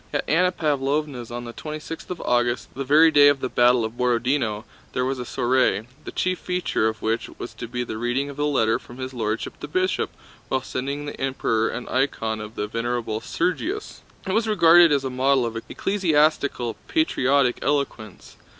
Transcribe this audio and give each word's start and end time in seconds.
At 0.11 0.27
Anna 0.27 0.51
Pávlovna's 0.51 1.29
on 1.29 1.43
the 1.45 1.53
twenty 1.53 1.77
sixth 1.79 2.09
of 2.09 2.19
August, 2.21 2.69
the 2.73 2.83
very 2.83 3.11
day 3.11 3.27
of 3.27 3.39
the 3.39 3.49
battle 3.49 3.85
of 3.85 3.99
Borodinó, 3.99 4.63
there 4.93 5.05
was 5.05 5.19
a 5.19 5.25
soiree, 5.25 5.85
the 6.05 6.11
chief 6.11 6.39
feature 6.39 6.87
of 6.87 7.03
which 7.03 7.29
was 7.37 7.53
to 7.53 7.67
be 7.67 7.83
the 7.83 7.99
reading 7.99 8.27
of 8.27 8.39
a 8.39 8.45
letter 8.45 8.79
from 8.79 8.97
His 8.97 9.13
Lordship 9.13 9.59
the 9.59 9.67
Bishop 9.67 10.09
when 10.49 10.63
sending 10.63 11.05
the 11.05 11.21
Emperor 11.21 11.69
an 11.69 11.87
icon 11.89 12.41
of 12.41 12.55
the 12.55 12.65
Venerable 12.65 13.21
Sergius. 13.21 14.01
It 14.25 14.33
was 14.33 14.47
regarded 14.47 14.91
as 14.91 15.03
a 15.03 15.11
model 15.11 15.45
of 15.45 15.55
ecclesiastical, 15.55 16.77
patriotic 16.87 17.59
eloquence. 17.61 18.37